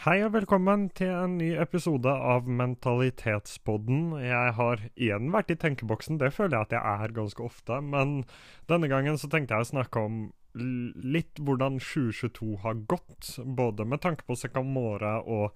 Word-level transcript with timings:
Hei 0.00 0.22
og 0.24 0.30
velkommen 0.32 0.86
til 0.96 1.10
en 1.12 1.34
ny 1.36 1.50
episode 1.60 2.08
av 2.08 2.46
Mentalitetspodden. 2.48 4.14
Jeg 4.24 4.54
har 4.56 4.84
igjen 4.96 5.26
vært 5.34 5.50
i 5.52 5.56
tenkeboksen, 5.60 6.16
det 6.22 6.30
føler 6.32 6.56
jeg 6.56 6.68
at 6.70 6.72
jeg 6.72 7.02
er 7.04 7.12
ganske 7.18 7.44
ofte. 7.44 7.76
Men 7.84 8.14
denne 8.72 8.88
gangen 8.88 9.20
så 9.20 9.28
tenkte 9.28 9.58
jeg 9.58 9.66
å 9.66 9.68
snakke 9.74 10.04
om 10.08 10.16
litt 10.56 11.36
hvordan 11.44 11.76
2022 11.84 12.48
har 12.62 12.80
gått. 12.88 13.34
Både 13.44 13.84
med 13.84 14.00
tanke 14.00 14.24
på 14.24 14.38
Secamore 14.40 15.18
og 15.20 15.52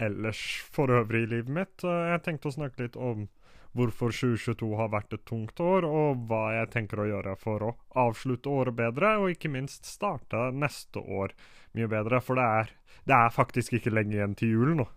ellers 0.00 0.40
for 0.72 0.96
øvrig 0.96 1.26
i 1.26 1.30
livet 1.34 1.52
mitt. 1.58 1.84
Jeg 1.84 2.24
tenkte 2.24 2.48
å 2.48 2.56
snakke 2.56 2.86
litt 2.86 2.96
om 2.96 3.28
hvorfor 3.76 4.14
2022 4.14 4.70
har 4.80 4.90
vært 4.92 5.14
et 5.16 5.24
tungt 5.28 5.60
år, 5.60 5.84
og 5.84 6.26
hva 6.30 6.42
jeg 6.56 6.70
tenker 6.72 7.02
å 7.02 7.08
gjøre 7.10 7.36
for 7.40 7.64
å 7.66 7.72
avslutte 8.06 8.52
året 8.52 8.76
bedre, 8.78 9.16
og 9.20 9.34
ikke 9.34 9.52
minst 9.52 9.88
starte 9.88 10.48
neste 10.56 11.02
år 11.02 11.34
mye 11.76 11.88
bedre. 11.92 12.22
For 12.24 12.40
det 12.40 12.46
er, 12.60 12.72
det 13.08 13.18
er 13.18 13.34
faktisk 13.34 13.76
ikke 13.76 13.92
lenge 13.94 14.16
igjen 14.16 14.38
til 14.38 14.56
jul 14.56 14.76
nå. 14.80 14.88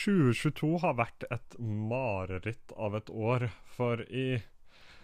«2022 0.00 0.78
har 0.80 0.96
vært 0.96 1.26
et 1.28 1.58
mareritt 1.60 2.72
av 2.72 2.96
et 2.96 3.10
år, 3.12 3.50
for 3.76 4.00
i 4.08 4.40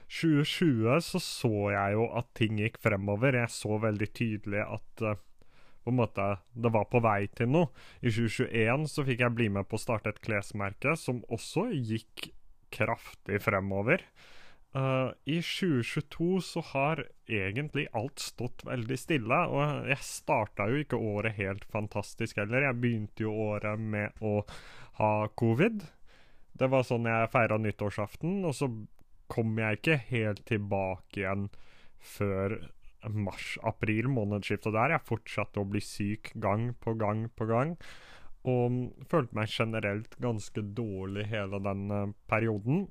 2020 0.09 1.01
så 1.03 1.21
så 1.21 1.53
jeg 1.75 1.97
jo 1.99 2.07
at 2.17 2.29
ting 2.39 2.61
gikk 2.63 2.79
fremover. 2.83 3.37
Jeg 3.37 3.53
så 3.53 3.77
veldig 3.83 4.09
tydelig 4.17 4.63
at 4.65 5.05
uh, 5.05 5.19
på 5.87 5.93
en 5.95 6.01
måte 6.01 6.25
det 6.59 6.73
var 6.75 6.89
på 6.91 6.99
vei 7.05 7.29
til 7.39 7.53
noe. 7.55 7.71
I 8.03 8.11
2021 8.11 8.89
så 8.91 9.05
fikk 9.07 9.23
jeg 9.23 9.37
bli 9.39 9.47
med 9.55 9.69
på 9.71 9.79
å 9.79 9.85
starte 9.85 10.11
et 10.11 10.23
klesmerke 10.25 10.97
som 10.99 11.23
også 11.31 11.69
gikk 11.71 12.33
kraftig 12.75 13.39
fremover. 13.45 14.03
Uh, 14.77 15.15
I 15.25 15.39
2022 15.41 16.41
så 16.45 16.61
har 16.73 17.05
egentlig 17.31 17.87
alt 17.97 18.21
stått 18.21 18.67
veldig 18.67 18.99
stille, 18.99 19.39
og 19.49 19.87
jeg 19.89 20.05
starta 20.05 20.67
jo 20.69 20.83
ikke 20.83 20.99
året 20.99 21.39
helt 21.39 21.65
fantastisk 21.73 22.43
heller. 22.43 22.67
Jeg 22.67 22.81
begynte 22.83 23.25
jo 23.25 23.33
året 23.47 23.81
med 23.81 24.19
å 24.21 24.41
ha 24.99 25.13
covid. 25.39 25.87
Det 26.57 26.69
var 26.73 26.85
sånn 26.89 27.09
jeg 27.09 27.33
feira 27.33 27.57
nyttårsaften, 27.63 28.43
og 28.45 28.59
så 28.59 28.69
kom 29.33 29.57
jeg 29.63 29.79
ikke 29.79 30.01
helt 30.11 30.45
tilbake 30.51 31.23
igjen 31.23 31.49
før 31.97 32.59
mars-april, 33.13 34.11
månedsskiftet 34.13 34.75
der. 34.77 34.97
Jeg 34.97 35.09
fortsatte 35.09 35.63
å 35.63 35.69
bli 35.69 35.83
syk 35.85 36.33
gang 36.43 36.71
på 36.83 36.97
gang 36.99 37.27
på 37.37 37.49
gang. 37.51 37.77
Og 38.47 39.07
følte 39.11 39.35
meg 39.35 39.51
generelt 39.51 40.15
ganske 40.23 40.63
dårlig 40.77 41.27
hele 41.33 41.59
den 41.65 41.89
uh, 41.91 42.13
perioden. 42.31 42.87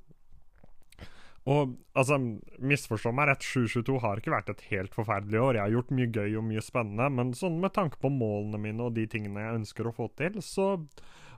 Og 1.46 1.76
altså, 1.94 2.18
misforstå 2.58 3.12
meg 3.14 3.30
rett, 3.30 3.44
2022 3.46 4.00
har 4.02 4.20
ikke 4.20 4.34
vært 4.34 4.50
et 4.50 4.64
helt 4.72 4.96
forferdelig 4.96 5.38
år. 5.40 5.58
Jeg 5.58 5.62
har 5.62 5.74
gjort 5.76 5.94
mye 5.94 6.10
gøy 6.10 6.40
og 6.40 6.48
mye 6.48 6.64
spennende, 6.64 7.06
men 7.14 7.30
sånn 7.38 7.60
med 7.62 7.74
tanke 7.76 8.00
på 8.02 8.10
målene 8.10 8.58
mine 8.64 8.88
og 8.88 8.96
de 8.96 9.06
tingene 9.10 9.44
jeg 9.44 9.60
ønsker 9.60 9.86
å 9.86 9.94
få 9.94 10.10
til, 10.18 10.40
så 10.42 10.72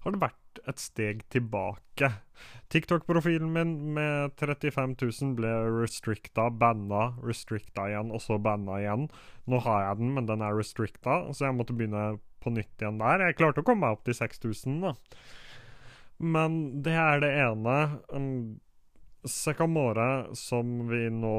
har 0.02 0.14
det 0.14 0.20
vært 0.22 0.60
et 0.68 0.82
steg 0.82 1.24
tilbake. 1.32 2.10
TikTok-profilen 2.72 3.50
min 3.54 3.74
med 3.96 4.34
35 4.38 4.94
000 5.00 5.34
ble 5.38 5.52
restricta, 5.78 6.48
banna, 6.50 7.14
restricta 7.24 7.88
igjen, 7.90 8.12
og 8.14 8.22
så 8.24 8.38
banna 8.42 8.78
igjen. 8.82 9.08
Nå 9.48 9.62
har 9.64 9.84
jeg 9.86 10.00
den, 10.02 10.14
men 10.16 10.28
den 10.30 10.44
er 10.44 10.56
restricta, 10.58 11.20
så 11.32 11.48
jeg 11.48 11.58
måtte 11.58 11.76
begynne 11.76 12.18
på 12.42 12.52
nytt 12.54 12.82
igjen 12.82 13.00
der. 13.02 13.26
Jeg 13.28 13.38
klarte 13.40 13.64
å 13.64 13.66
komme 13.66 13.86
meg 13.86 13.98
opp 13.98 14.06
til 14.06 14.16
6000, 14.18 14.80
da. 14.84 14.94
Men 16.18 16.82
det 16.84 16.96
er 16.98 17.22
det 17.22 17.32
ene. 17.44 17.78
Sekamore, 18.08 18.64
Secamore, 19.28 20.10
som 20.38 20.88
vi 20.90 21.06
nå 21.10 21.38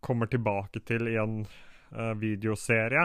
kommer 0.00 0.30
tilbake 0.30 0.82
til 0.88 1.10
i 1.10 1.16
en 1.20 1.42
uh, 1.44 2.14
videoserie 2.18 3.04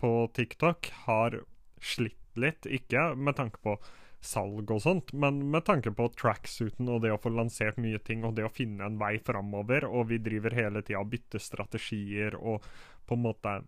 på 0.00 0.12
TikTok, 0.34 0.90
har 1.06 1.40
slitt 1.84 2.23
litt. 2.40 2.66
Ikke 2.66 3.12
med 3.16 3.38
tanke 3.38 3.60
på 3.64 3.76
salg 4.24 4.70
og 4.72 4.80
sånt, 4.80 5.12
men 5.12 5.42
med 5.52 5.66
tanke 5.66 5.92
på 5.92 6.08
tracksuiten 6.16 6.88
og 6.88 7.02
det 7.04 7.12
å 7.12 7.20
få 7.20 7.34
lansert 7.34 7.76
nye 7.76 8.00
ting 8.00 8.24
og 8.24 8.38
det 8.38 8.46
å 8.46 8.52
finne 8.52 8.86
en 8.86 8.98
vei 9.00 9.18
framover. 9.22 9.88
Og 9.90 10.08
vi 10.12 10.20
driver 10.24 10.56
hele 10.56 10.82
tida 10.82 11.02
og 11.02 11.12
bytter 11.12 11.42
strategier 11.42 12.38
og 12.40 12.64
på 13.04 13.18
en 13.18 13.26
måte 13.26 13.58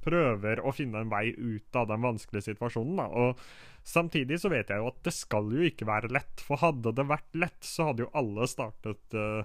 prøver 0.00 0.62
å 0.64 0.72
finne 0.72 1.02
en 1.02 1.10
vei 1.12 1.26
ut 1.36 1.76
av 1.76 1.90
den 1.90 2.00
vanskelige 2.00 2.54
situasjonen. 2.54 3.02
Da. 3.02 3.10
Og 3.12 3.42
Samtidig 3.82 4.40
så 4.40 4.50
vet 4.52 4.68
jeg 4.70 4.80
jo 4.80 4.90
at 4.90 5.00
det 5.06 5.12
skal 5.16 5.48
jo 5.54 5.64
ikke 5.64 5.88
være 5.88 6.12
lett, 6.12 6.42
for 6.44 6.60
hadde 6.60 6.92
det 6.96 7.06
vært 7.08 7.38
lett, 7.38 7.58
så 7.64 7.90
hadde 7.90 8.04
jo 8.04 8.12
alle 8.18 8.46
startet 8.50 9.16
uh, 9.16 9.42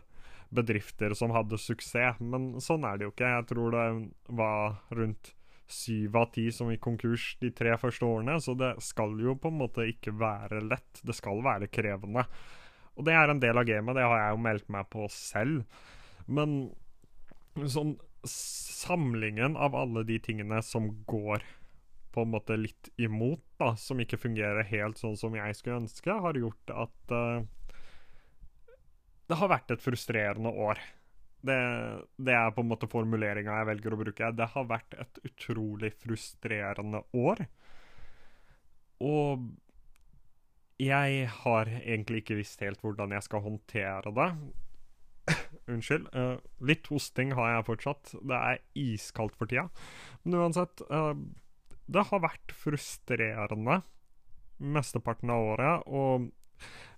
bedrifter 0.55 1.15
som 1.17 1.33
hadde 1.35 1.59
suksess, 1.61 2.19
men 2.19 2.53
sånn 2.63 2.85
er 2.87 2.99
det 2.99 3.07
jo 3.07 3.13
ikke. 3.13 3.31
Jeg 3.37 3.47
tror 3.51 3.75
det 3.75 3.85
var 4.37 4.77
rundt 4.99 5.31
syv 5.71 6.15
av 6.19 6.29
ti 6.35 6.45
som 6.53 6.69
gikk 6.71 6.83
konkurs 6.85 7.31
de 7.41 7.49
tre 7.55 7.73
første 7.81 8.05
årene, 8.05 8.37
så 8.41 8.53
det 8.57 8.75
skal 8.85 9.15
jo 9.21 9.35
på 9.39 9.49
en 9.51 9.59
måte 9.63 9.87
ikke 9.89 10.13
være 10.19 10.61
lett. 10.67 11.01
Det 11.01 11.15
skal 11.17 11.41
være 11.45 11.71
krevende. 11.73 12.25
Og 12.95 13.07
det 13.07 13.15
er 13.17 13.31
en 13.31 13.41
del 13.41 13.59
av 13.59 13.67
gamet, 13.67 13.97
det 13.97 14.05
har 14.05 14.19
jeg 14.21 14.35
jo 14.35 14.41
meldt 14.45 14.71
meg 14.71 14.89
på 14.93 15.07
selv. 15.11 15.65
Men 16.25 16.57
sånn 17.71 17.95
samlingen 18.25 19.57
av 19.57 19.75
alle 19.77 20.05
de 20.07 20.17
tingene 20.23 20.61
som 20.65 20.89
går 21.07 21.43
på 22.15 22.23
en 22.23 22.31
måte 22.31 22.55
litt 22.57 22.89
imot, 23.01 23.43
da, 23.59 23.73
som 23.79 23.99
ikke 23.99 24.19
fungerer 24.21 24.65
helt 24.69 24.99
sånn 25.01 25.17
som 25.19 25.35
jeg 25.35 25.57
skulle 25.57 25.81
ønske, 25.83 26.15
har 26.25 26.39
gjort 26.39 26.71
at 26.71 27.11
uh, 27.11 27.43
det 29.27 29.39
har 29.41 29.51
vært 29.51 29.73
et 29.75 29.83
frustrerende 29.83 30.53
år. 30.53 30.79
Det, 31.45 31.59
det 32.17 32.33
er 32.35 32.53
på 32.55 32.63
en 32.63 32.71
måte 32.71 32.89
formuleringa 32.89 33.59
jeg 33.59 33.69
velger 33.69 33.95
å 33.95 33.99
bruke. 33.99 34.31
Det 34.37 34.49
har 34.55 34.67
vært 34.69 34.97
et 34.97 35.21
utrolig 35.27 35.91
frustrerende 36.01 37.03
år. 37.15 37.45
Og 39.05 39.45
jeg 40.81 41.27
har 41.31 41.71
egentlig 41.77 42.23
ikke 42.23 42.39
visst 42.41 42.63
helt 42.63 42.81
hvordan 42.83 43.15
jeg 43.15 43.27
skal 43.27 43.43
håndtere 43.45 44.13
det. 44.15 44.29
Unnskyld. 45.71 46.09
Uh, 46.13 46.37
litt 46.67 46.87
hosting 46.91 47.33
har 47.37 47.53
jeg 47.53 47.67
fortsatt. 47.69 48.15
Det 48.19 48.39
er 48.39 48.63
iskaldt 48.79 49.37
for 49.39 49.51
tida. 49.51 49.69
Men 50.23 50.39
uansett 50.41 50.83
uh, 50.89 51.13
Det 51.85 52.07
har 52.11 52.23
vært 52.23 52.55
frustrerende 52.57 53.81
mesteparten 54.55 55.31
av 55.33 55.49
året, 55.53 55.87
og 55.87 56.29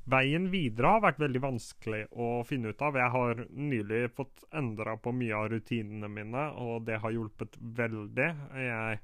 veien 0.08 0.48
videre 0.52 0.94
har 0.96 1.04
vært 1.04 1.20
veldig 1.22 1.42
vanskelig 1.44 2.06
å 2.16 2.30
finne 2.48 2.72
ut 2.72 2.82
av. 2.84 2.98
Jeg 3.00 3.14
har 3.14 3.44
nylig 3.52 4.02
fått 4.16 4.46
endra 4.56 4.96
på 5.02 5.14
mye 5.16 5.36
av 5.36 5.50
rutinene 5.52 6.10
mine, 6.12 6.48
og 6.64 6.88
det 6.88 7.02
har 7.04 7.16
hjulpet 7.16 7.60
veldig. 7.60 8.30
Jeg 8.64 9.02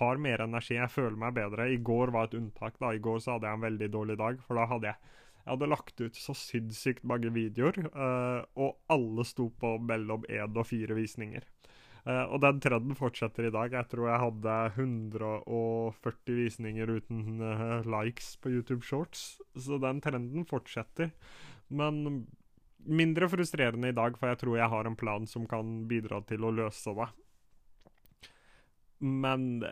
har 0.00 0.22
mer 0.22 0.44
energi, 0.44 0.76
jeg 0.76 0.92
føler 0.92 1.18
meg 1.18 1.36
bedre. 1.38 1.70
I 1.72 1.80
går 1.90 2.12
var 2.14 2.28
et 2.28 2.38
unntak. 2.38 2.78
da. 2.80 2.92
I 2.92 3.02
går 3.02 3.20
så 3.24 3.36
hadde 3.36 3.48
jeg 3.48 3.60
en 3.60 3.68
veldig 3.68 3.90
dårlig 3.94 4.18
dag, 4.20 4.40
for 4.46 4.60
da 4.60 4.68
hadde 4.70 4.92
jeg 4.92 5.12
jeg 5.44 5.52
hadde 5.58 5.66
lagt 5.68 6.00
ut 6.00 6.16
så 6.16 6.32
sinnssykt 6.40 7.02
mange 7.04 7.28
videoer, 7.34 7.76
uh, 7.92 8.40
og 8.56 8.78
alle 8.88 9.26
sto 9.28 9.50
på 9.60 9.74
mellom 9.76 10.24
én 10.32 10.56
og 10.56 10.64
fire 10.64 10.96
visninger. 10.96 11.44
Uh, 12.04 12.26
og 12.28 12.42
den 12.44 12.60
trenden 12.60 12.96
fortsetter 12.98 13.48
i 13.48 13.52
dag. 13.54 13.72
Jeg 13.72 13.88
tror 13.88 14.10
jeg 14.10 14.20
hadde 14.20 14.56
140 14.76 16.36
visninger 16.36 16.90
uten 16.98 17.40
uh, 17.40 17.80
likes 17.88 18.34
på 18.44 18.52
YouTube 18.52 18.84
Shorts, 18.84 19.38
så 19.56 19.80
den 19.80 20.02
trenden 20.04 20.44
fortsetter. 20.48 21.14
Men 21.72 22.26
mindre 22.84 23.28
frustrerende 23.32 23.88
i 23.88 23.96
dag, 23.96 24.18
for 24.20 24.28
jeg 24.28 24.42
tror 24.42 24.58
jeg 24.60 24.72
har 24.74 24.88
en 24.88 24.98
plan 25.00 25.24
som 25.26 25.48
kan 25.48 25.86
bidra 25.88 26.20
til 26.28 26.44
å 26.44 26.52
løse 26.52 26.92
det. 26.98 27.08
Men 29.04 29.64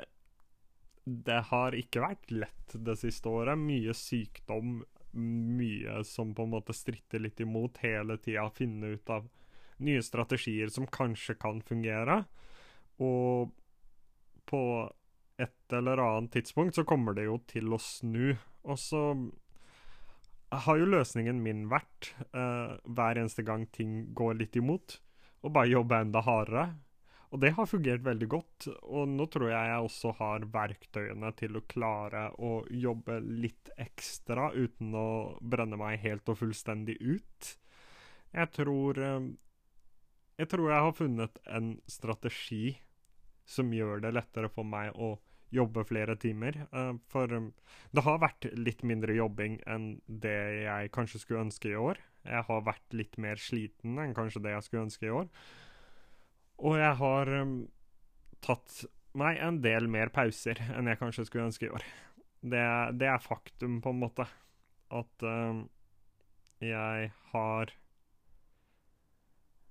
det 1.04 1.38
har 1.50 1.76
ikke 1.76 2.02
vært 2.04 2.32
lett 2.32 2.74
det 2.74 2.96
siste 3.00 3.28
året. 3.28 3.58
Mye 3.58 3.94
sykdom, 3.96 4.80
mye 5.20 6.00
som 6.08 6.32
på 6.34 6.46
en 6.46 6.54
måte 6.54 6.76
stritter 6.76 7.22
litt 7.24 7.40
imot 7.42 7.82
hele 7.82 8.18
tida. 8.22 8.48
Finne 8.54 8.94
ut 8.96 9.12
av 9.12 9.28
nye 9.78 10.02
strategier 10.04 10.72
som 10.72 10.88
kanskje 10.90 11.36
kan 11.40 11.62
fungere. 11.64 12.22
Og 13.02 13.52
på 14.48 14.62
et 15.40 15.74
eller 15.74 16.02
annet 16.02 16.32
tidspunkt 16.36 16.76
så 16.76 16.84
kommer 16.84 17.16
det 17.16 17.26
jo 17.28 17.38
til 17.50 17.72
å 17.72 17.80
snu. 17.80 18.34
Og 18.68 18.78
så 18.78 19.02
har 20.52 20.78
jo 20.78 20.90
løsningen 20.92 21.40
min 21.42 21.66
vært, 21.72 22.12
uh, 22.36 22.76
hver 22.84 23.18
eneste 23.18 23.44
gang 23.46 23.66
ting 23.72 24.12
går 24.14 24.36
litt 24.42 24.56
imot, 24.60 24.98
å 25.42 25.50
bare 25.50 25.72
jobbe 25.72 26.02
enda 26.04 26.22
hardere. 26.26 26.66
Og 27.32 27.40
det 27.40 27.54
har 27.56 27.68
fungert 27.68 28.04
veldig 28.04 28.26
godt, 28.28 28.66
og 28.84 29.08
nå 29.08 29.24
tror 29.32 29.48
jeg 29.48 29.68
jeg 29.70 29.84
også 29.86 30.10
har 30.18 30.44
verktøyene 30.52 31.30
til 31.38 31.56
å 31.56 31.64
klare 31.64 32.26
å 32.36 32.50
jobbe 32.68 33.16
litt 33.24 33.70
ekstra 33.80 34.50
uten 34.52 34.92
å 34.92 35.08
brenne 35.40 35.78
meg 35.80 36.02
helt 36.04 36.28
og 36.28 36.42
fullstendig 36.42 36.98
ut. 37.00 37.54
Jeg 38.36 38.52
tror 38.52 39.00
eh, 39.00 39.30
Jeg 40.40 40.48
tror 40.52 40.70
jeg 40.70 40.86
har 40.86 40.96
funnet 40.96 41.42
en 41.46 41.74
strategi 41.90 42.78
som 43.48 43.72
gjør 43.74 44.00
det 44.04 44.14
lettere 44.14 44.48
for 44.52 44.66
meg 44.66 44.94
å 44.96 45.16
jobbe 45.52 45.84
flere 45.84 46.16
timer. 46.16 46.62
Eh, 46.72 46.94
for 47.12 47.32
eh, 47.36 47.50
det 47.92 48.04
har 48.06 48.22
vært 48.22 48.48
litt 48.56 48.84
mindre 48.88 49.16
jobbing 49.16 49.60
enn 49.68 49.90
det 50.06 50.38
jeg 50.64 50.92
kanskje 50.94 51.22
skulle 51.22 51.44
ønske 51.48 51.72
i 51.72 51.76
år. 51.78 52.00
Jeg 52.24 52.46
har 52.48 52.64
vært 52.64 52.96
litt 52.96 53.18
mer 53.20 53.40
sliten 53.40 53.98
enn 54.00 54.16
kanskje 54.16 54.44
det 54.44 54.54
jeg 54.54 54.66
skulle 54.68 54.86
ønske 54.88 55.08
i 55.08 55.14
år. 55.14 55.28
Og 56.62 56.78
jeg 56.78 56.94
har 57.00 57.30
um, 57.42 57.54
tatt 58.44 58.84
meg 59.18 59.40
en 59.42 59.58
del 59.64 59.88
mer 59.90 60.12
pauser 60.14 60.60
enn 60.70 60.86
jeg 60.88 61.00
kanskje 61.00 61.26
skulle 61.26 61.48
ønske 61.50 61.66
i 61.66 61.72
år. 61.74 61.86
Det, 62.42 62.62
det 63.00 63.08
er 63.10 63.22
faktum, 63.22 63.80
på 63.82 63.90
en 63.90 64.00
måte. 64.04 64.28
At 64.94 65.26
um, 65.26 65.64
jeg 66.62 67.10
har 67.32 67.74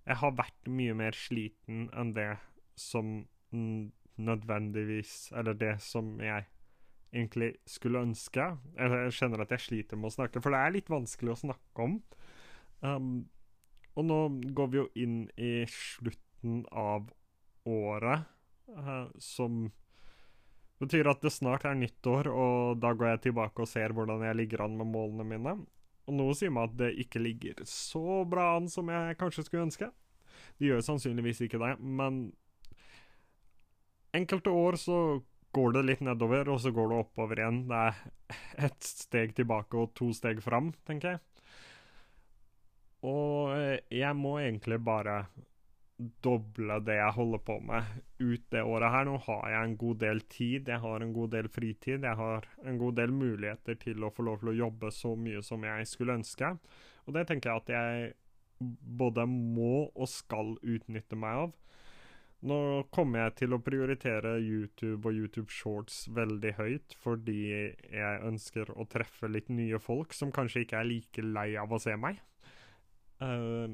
Jeg 0.07 0.17
har 0.21 0.33
vært 0.37 0.71
mye 0.71 0.95
mer 0.97 1.17
sliten 1.17 1.89
enn 1.93 2.15
det 2.15 2.33
som 2.79 3.21
nødvendigvis 4.21 5.31
Eller 5.35 5.57
det 5.59 5.75
som 5.83 6.13
jeg 6.23 6.45
egentlig 7.11 7.53
skulle 7.67 8.03
ønske. 8.05 8.45
Jeg 8.77 9.13
kjenner 9.17 9.43
at 9.43 9.51
jeg 9.55 9.65
sliter 9.65 9.99
med 9.99 10.11
å 10.11 10.15
snakke, 10.15 10.41
for 10.43 10.53
det 10.53 10.61
er 10.61 10.75
litt 10.77 10.91
vanskelig 10.91 11.33
å 11.33 11.41
snakke 11.41 11.83
om. 11.83 11.97
Um, 12.81 13.09
og 13.99 14.07
nå 14.07 14.19
går 14.55 14.69
vi 14.71 14.79
jo 14.79 14.85
inn 14.95 15.17
i 15.35 15.65
slutten 15.67 16.63
av 16.71 17.09
året, 17.67 18.23
uh, 18.71 19.11
som 19.19 19.65
betyr 20.81 21.11
at 21.11 21.21
det 21.21 21.33
snart 21.35 21.67
er 21.67 21.75
nyttår, 21.77 22.31
og 22.31 22.79
da 22.81 22.93
går 22.95 23.11
jeg 23.13 23.23
tilbake 23.27 23.61
og 23.61 23.69
ser 23.69 23.93
hvordan 23.93 24.23
jeg 24.25 24.39
ligger 24.39 24.65
an 24.65 24.79
med 24.79 24.89
målene 24.95 25.27
mine. 25.27 25.57
Og 26.09 26.15
nå 26.17 26.27
sier 26.37 26.53
meg 26.53 26.71
at 26.71 26.77
det 26.79 26.91
ikke 27.03 27.21
ligger 27.21 27.65
så 27.69 28.21
bra 28.27 28.55
an 28.57 28.69
som 28.71 28.89
jeg 28.91 29.17
kanskje 29.19 29.45
skulle 29.47 29.67
ønske. 29.69 29.91
Det 30.57 30.69
gjør 30.69 30.85
sannsynligvis 30.85 31.43
ikke 31.45 31.59
det, 31.61 31.75
men 31.79 32.23
enkelte 34.17 34.53
år 34.53 34.77
så 34.81 34.97
går 35.55 35.75
det 35.75 35.83
litt 35.87 36.03
nedover, 36.05 36.49
og 36.51 36.61
så 36.63 36.71
går 36.73 36.89
det 36.91 36.99
oppover 37.03 37.41
igjen. 37.41 37.61
Det 37.69 37.81
er 37.81 38.67
ett 38.67 38.87
steg 38.87 39.35
tilbake 39.37 39.77
og 39.77 39.93
to 39.97 40.11
steg 40.15 40.41
fram, 40.43 40.71
tenker 40.87 41.15
jeg. 41.15 41.23
Og 43.07 43.51
jeg 43.91 44.17
må 44.17 44.35
egentlig 44.39 44.77
bare 44.85 45.23
doble 46.23 46.79
det 46.85 46.95
jeg 46.97 47.15
holder 47.15 47.41
på 47.45 47.57
med 47.65 47.87
ut 48.21 48.43
det 48.53 48.63
året 48.63 48.93
her. 48.93 49.07
Nå 49.07 49.17
har 49.25 49.45
jeg 49.53 49.67
en 49.67 49.77
god 49.83 49.99
del 50.03 50.21
tid, 50.31 50.71
jeg 50.71 50.83
har 50.83 51.03
en 51.03 51.13
god 51.15 51.33
del 51.35 51.49
fritid, 51.51 52.07
jeg 52.07 52.19
har 52.19 52.47
en 52.65 52.79
god 52.81 52.97
del 53.01 53.13
muligheter 53.15 53.77
til 53.81 54.03
å 54.03 54.11
få 54.13 54.25
lov 54.27 54.41
til 54.41 54.53
å 54.53 54.57
jobbe 54.63 54.91
så 54.95 55.13
mye 55.19 55.43
som 55.45 55.63
jeg 55.67 55.89
skulle 55.89 56.17
ønske. 56.21 56.55
Og 57.05 57.17
det 57.17 57.27
tenker 57.29 57.51
jeg 57.51 57.63
at 57.63 57.73
jeg 57.75 58.13
både 59.01 59.25
må 59.29 59.87
og 59.89 60.09
skal 60.09 60.55
utnytte 60.61 61.17
meg 61.19 61.45
av. 61.45 61.57
Nå 62.41 62.57
kommer 62.89 63.27
jeg 63.27 63.35
til 63.43 63.53
å 63.53 63.61
prioritere 63.61 64.33
YouTube 64.41 65.05
og 65.05 65.13
YouTube 65.13 65.53
Shorts 65.53 66.07
veldig 66.09 66.55
høyt, 66.57 66.95
fordi 66.97 67.37
jeg 67.45 68.23
ønsker 68.25 68.71
å 68.73 68.87
treffe 68.89 69.29
litt 69.29 69.51
nye 69.53 69.77
folk 69.81 70.15
som 70.17 70.33
kanskje 70.33 70.65
ikke 70.65 70.79
er 70.79 70.89
like 70.89 71.25
lei 71.25 71.51
av 71.61 71.73
å 71.73 71.81
se 71.81 71.93
meg. 72.01 72.17
Uh, 73.21 73.69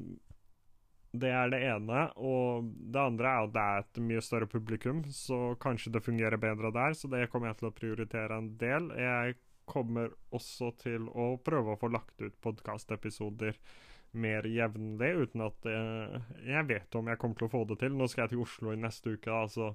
det 1.21 1.31
er 1.33 1.51
det 1.53 1.59
ene. 1.67 2.05
Og 2.17 2.69
det 2.93 3.01
andre 3.01 3.31
er 3.31 3.47
at 3.47 3.55
det 3.55 3.65
er 3.65 3.83
et 3.83 3.99
mye 4.09 4.23
større 4.25 4.49
publikum, 4.51 5.03
så 5.13 5.55
kanskje 5.61 5.93
det 5.95 6.05
fungerer 6.05 6.41
bedre 6.41 6.71
der. 6.75 6.95
Så 6.97 7.09
det 7.11 7.27
kommer 7.33 7.51
jeg 7.51 7.61
til 7.61 7.69
å 7.71 7.75
prioritere 7.75 8.39
en 8.39 8.53
del. 8.61 8.89
Jeg 8.97 9.37
kommer 9.67 10.13
også 10.35 10.71
til 10.79 11.09
å 11.11 11.33
prøve 11.43 11.75
å 11.75 11.79
få 11.79 11.91
lagt 11.91 12.23
ut 12.23 12.41
podkastepisoder 12.43 13.57
mer 14.17 14.47
jevnlig, 14.49 15.09
uten 15.27 15.43
at 15.45 15.65
jeg, 15.67 16.21
jeg 16.47 16.67
vet 16.69 16.95
om 16.95 17.09
jeg 17.11 17.19
kommer 17.21 17.39
til 17.39 17.49
å 17.49 17.53
få 17.53 17.63
det 17.69 17.79
til. 17.83 17.97
Nå 17.97 18.07
skal 18.09 18.25
jeg 18.25 18.35
til 18.35 18.43
Oslo 18.45 18.73
i 18.73 18.79
neste 18.79 19.17
uke, 19.17 19.33
altså 19.33 19.73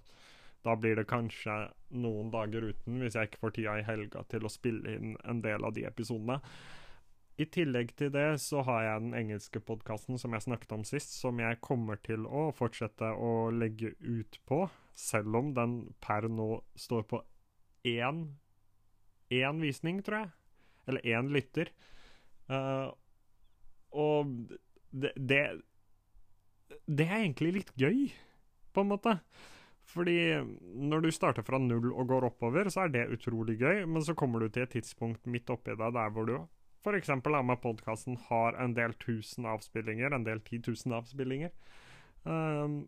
da 0.63 0.77
blir 0.79 0.97
det 0.99 1.09
kanskje 1.11 1.57
noen 1.99 2.31
dager 2.33 2.69
uten, 2.71 3.01
hvis 3.03 3.17
jeg 3.19 3.29
ikke 3.29 3.43
får 3.43 3.55
tida 3.57 3.75
i 3.79 3.87
helga 3.87 4.23
til 4.31 4.47
å 4.47 4.53
spille 4.53 4.95
inn 4.97 5.17
en 5.29 5.43
del 5.45 5.67
av 5.67 5.75
de 5.77 5.87
episodene. 5.89 6.39
I 7.41 7.47
tillegg 7.49 7.95
til 7.97 8.11
det 8.13 8.27
så 8.45 8.61
har 8.67 8.83
jeg 8.85 9.03
den 9.07 9.15
engelske 9.17 9.61
podkasten 9.65 10.19
som 10.21 10.35
jeg 10.37 10.45
snakket 10.45 10.75
om 10.77 10.85
sist, 10.85 11.15
som 11.17 11.41
jeg 11.41 11.61
kommer 11.65 12.01
til 12.05 12.27
å 12.29 12.51
fortsette 12.57 13.09
å 13.09 13.49
legge 13.55 13.95
ut 14.05 14.37
på, 14.49 14.67
selv 14.93 15.41
om 15.41 15.53
den 15.57 15.79
per 16.05 16.29
nå 16.29 16.61
står 16.77 17.07
på 17.09 17.23
én, 17.89 18.27
én 19.33 19.65
visning, 19.65 20.03
tror 20.05 20.21
jeg. 20.21 20.33
Eller 20.91 21.09
én 21.15 21.33
lytter. 21.33 21.73
Uh, 22.53 22.93
og 23.97 24.29
det, 24.93 25.15
det, 25.17 25.43
det 26.85 27.09
er 27.09 27.23
egentlig 27.23 27.57
litt 27.61 27.73
gøy, 27.81 28.11
på 28.73 28.85
en 28.85 28.93
måte. 28.93 29.17
Fordi 29.89 30.19
når 30.79 31.07
du 31.07 31.13
starter 31.13 31.45
fra 31.47 31.59
null 31.61 31.91
og 31.91 32.11
går 32.13 32.29
oppover, 32.29 32.69
så 32.73 32.85
er 32.85 32.93
det 32.93 33.11
utrolig 33.17 33.57
gøy, 33.61 33.87
men 33.89 34.05
så 34.05 34.15
kommer 34.17 34.45
du 34.45 34.53
til 34.53 34.67
et 34.67 34.77
tidspunkt 34.77 35.25
midt 35.29 35.51
oppi 35.53 35.75
deg 35.75 35.97
der 35.97 36.13
hvor 36.13 36.29
du 36.29 36.37
f.eks. 36.83 37.11
er 37.15 37.45
med 37.47 37.61
podkasten 37.63 38.19
har 38.29 38.59
en 38.61 38.75
del 38.75 38.95
tusen 39.03 39.47
avspillinger, 39.47 40.13
en 40.13 40.27
del 40.27 40.43
titusen 40.45 40.95
avspillinger. 40.97 41.53
Um, 42.25 42.83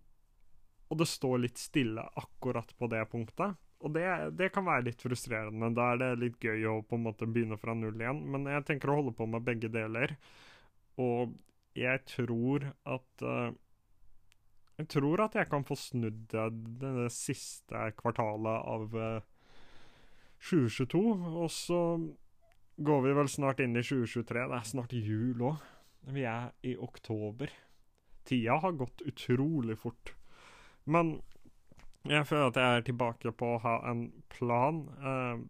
og 0.90 0.98
det 1.00 1.08
står 1.10 1.40
litt 1.42 1.58
stille 1.58 2.02
akkurat 2.18 2.74
på 2.78 2.88
det 2.92 3.02
punktet. 3.10 3.56
Og 3.84 3.92
det, 3.92 4.06
det, 4.38 4.50
kan 4.54 4.64
være 4.66 4.86
litt 4.88 5.02
frustrerende. 5.02 5.72
Da 5.76 5.90
er 5.92 6.00
det 6.00 6.10
litt 6.22 6.44
gøy 6.44 6.64
å 6.70 6.78
på 6.86 6.96
en 6.96 7.04
måte 7.04 7.28
begynne 7.28 7.58
fra 7.60 7.74
null 7.76 8.00
igjen. 8.00 8.22
Men 8.32 8.48
jeg 8.48 8.64
tenker 8.68 8.92
å 8.92 9.00
holde 9.00 9.14
på 9.16 9.26
med 9.28 9.44
begge 9.44 9.68
deler. 9.72 10.16
Og 11.00 11.34
jeg 11.76 12.04
tror 12.08 12.70
at 12.86 13.26
uh, 13.26 13.50
Jeg 14.78 14.88
tror 14.90 15.20
at 15.22 15.36
jeg 15.38 15.46
kan 15.50 15.66
få 15.66 15.76
snudd 15.78 16.24
det, 16.32 16.48
det 16.80 17.10
siste 17.14 17.90
kvartalet 17.98 18.64
av 18.74 18.96
uh, 18.98 19.04
eh, 19.18 19.22
2022. 20.50 21.02
Og 21.44 21.50
så 21.52 21.80
går 22.76 23.02
vi 23.02 23.12
vel 23.16 23.28
snart 23.28 23.60
inn 23.60 23.76
i 23.76 23.84
2023. 23.84 24.46
Det 24.50 24.58
er 24.58 24.68
snart 24.68 24.96
jul 24.96 25.44
òg. 25.50 25.70
Vi 26.14 26.24
er 26.28 26.50
i 26.66 26.74
oktober. 26.76 27.52
Tida 28.28 28.58
har 28.60 28.76
gått 28.76 29.04
utrolig 29.08 29.78
fort. 29.80 30.14
Men 30.84 31.18
jeg 32.04 32.26
føler 32.28 32.50
at 32.50 32.60
jeg 32.60 32.78
er 32.78 32.88
tilbake 32.88 33.32
på 33.32 33.54
å 33.54 33.60
ha 33.64 33.76
en 33.90 34.08
plan. 34.32 34.82
Eh, 35.00 35.44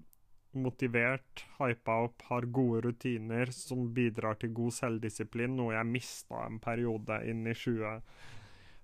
motivert, 0.54 1.44
hypa 1.58 1.96
opp, 2.06 2.22
har 2.28 2.46
gode 2.54 2.84
rutiner 2.86 3.50
som 3.50 3.88
bidrar 3.94 4.38
til 4.38 4.52
god 4.54 4.74
selvdisiplin, 4.76 5.56
noe 5.58 5.74
jeg 5.74 5.90
mista 5.90 6.44
en 6.46 6.60
periode 6.62 7.20
inn 7.28 7.46
i 7.46 7.56
20... 7.58 8.00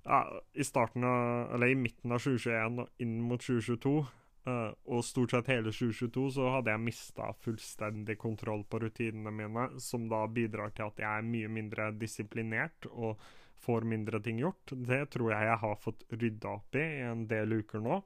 Ja, 0.01 0.23
i 0.57 0.65
starten 0.65 1.05
av, 1.05 1.51
eller 1.55 1.71
i 1.71 1.77
midten 1.77 2.15
av 2.17 2.23
2021 2.25 2.79
og 2.81 3.03
inn 3.05 3.19
mot 3.21 3.43
2022, 3.45 3.93
uh, 4.49 4.71
og 4.87 5.05
stort 5.07 5.35
sett 5.35 5.51
hele 5.53 5.73
2022, 5.75 6.25
så 6.37 6.49
hadde 6.57 6.73
jeg 6.73 6.85
mista 6.85 7.29
fullstendig 7.45 8.17
kontroll 8.21 8.65
på 8.65 8.81
rutinene 8.85 9.35
mine, 9.35 9.69
som 9.83 10.09
da 10.11 10.25
bidrar 10.31 10.75
til 10.77 10.89
at 10.89 11.05
jeg 11.05 11.11
er 11.11 11.31
mye 11.35 11.53
mindre 11.53 11.91
disiplinert 11.99 12.89
og 12.91 13.21
får 13.61 13.85
mindre 13.85 14.23
ting 14.25 14.41
gjort. 14.41 14.73
Det 14.73 15.03
tror 15.13 15.35
jeg 15.35 15.51
jeg 15.51 15.63
har 15.65 15.81
fått 15.83 16.07
rydda 16.15 16.57
opp 16.57 16.81
i 16.81 16.87
i 17.01 17.07
en 17.11 17.27
del 17.29 17.61
uker 17.61 17.83
nå 17.85 18.03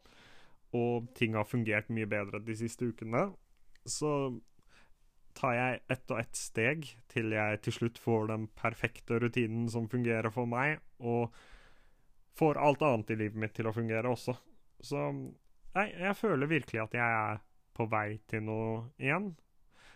og 0.75 1.07
ting 1.15 1.37
har 1.39 1.47
fungert 1.47 1.87
mye 1.95 2.09
bedre 2.11 2.41
de 2.43 2.57
siste 2.59 2.89
ukene 2.91 3.29
så 3.85 4.11
tar 5.35 5.57
jeg 5.57 5.81
ett 5.91 6.13
og 6.15 6.21
ett 6.21 6.39
steg 6.39 6.87
til 7.11 7.35
jeg 7.35 7.61
til 7.65 7.77
slutt 7.79 7.99
får 8.01 8.29
den 8.31 8.47
perfekte 8.59 9.19
rutinen 9.23 9.67
som 9.71 9.89
fungerer 9.91 10.31
for 10.35 10.49
meg, 10.49 10.79
og 11.03 11.35
får 12.39 12.61
alt 12.63 12.85
annet 12.87 13.11
i 13.15 13.19
livet 13.25 13.41
mitt 13.43 13.55
til 13.57 13.69
å 13.69 13.75
fungere 13.75 14.11
også. 14.11 14.37
Så 14.85 15.03
nei, 15.77 15.89
jeg 16.01 16.19
føler 16.19 16.51
virkelig 16.51 16.83
at 16.85 16.97
jeg 16.99 17.19
er 17.25 17.43
på 17.75 17.87
vei 17.91 18.21
til 18.31 18.45
noe 18.47 18.69
igjen. 19.01 19.33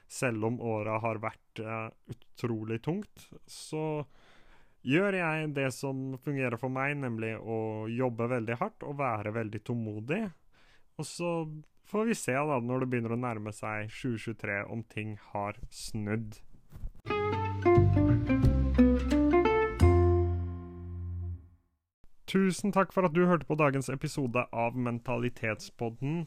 Selv 0.08 0.48
om 0.48 0.56
året 0.64 1.02
har 1.04 1.20
vært 1.20 1.60
uh, 1.60 1.90
utrolig 2.08 2.80
tungt, 2.84 3.28
så 3.44 4.06
gjør 4.88 5.18
jeg 5.18 5.50
det 5.56 5.68
som 5.76 6.16
fungerer 6.24 6.56
for 6.60 6.72
meg, 6.72 6.96
nemlig 6.96 7.34
å 7.36 7.86
jobbe 7.92 8.30
veldig 8.32 8.56
hardt 8.60 8.86
og 8.88 8.96
være 9.02 9.34
veldig 9.36 9.60
tålmodig. 9.68 10.22
Og 10.98 11.06
så 11.06 11.32
får 11.88 12.08
vi 12.08 12.16
se 12.16 12.34
da, 12.34 12.58
når 12.58 12.84
det 12.84 12.90
begynner 12.92 13.14
å 13.14 13.20
nærme 13.20 13.52
seg 13.54 13.92
2023, 13.92 14.62
om 14.72 14.84
ting 14.88 15.16
har 15.32 15.60
snudd. 15.70 16.40
Tusen 22.28 22.74
takk 22.76 22.90
for 22.92 23.08
at 23.08 23.14
du 23.16 23.22
hørte 23.24 23.46
på 23.48 23.56
dagens 23.56 23.86
episode 23.88 24.42
av 24.52 24.74
Mentalitetspodden. 24.76 26.26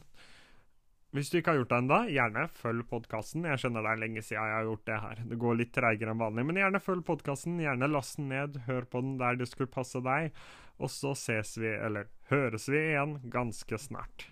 Hvis 1.14 1.28
du 1.30 1.36
ikke 1.38 1.52
har 1.52 1.60
gjort 1.60 1.70
det 1.70 1.78
ennå, 1.78 1.98
gjerne 2.10 2.46
følg 2.56 2.88
podkasten. 2.90 3.46
Jeg 3.46 3.62
skjønner 3.62 3.86
det 3.86 3.92
er 3.92 4.00
lenge 4.00 4.24
siden 4.24 4.40
jeg 4.40 4.56
har 4.56 4.66
gjort 4.66 4.84
det 4.88 4.98
her. 5.04 5.22
Det 5.30 5.38
går 5.44 5.60
litt 5.60 5.72
treigere 5.76 6.10
enn 6.10 6.24
vanlig, 6.24 6.46
men 6.48 6.58
gjerne 6.58 6.82
følg 6.82 7.06
podkasten. 7.06 7.62
Gjerne 7.62 7.90
last 7.92 8.18
den 8.18 8.32
ned, 8.32 8.58
hør 8.66 8.88
på 8.90 9.04
den 9.04 9.14
der 9.22 9.38
det 9.38 9.46
skulle 9.52 9.70
passe 9.70 10.02
deg. 10.02 10.34
Og 10.82 10.90
så 10.90 11.14
ses 11.14 11.54
vi, 11.60 11.70
eller 11.70 12.10
høres 12.32 12.66
vi 12.72 12.80
igjen, 12.80 13.20
ganske 13.30 13.78
snart. 13.78 14.31